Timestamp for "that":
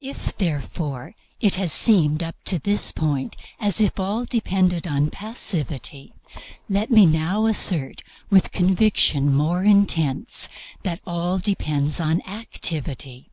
10.84-11.00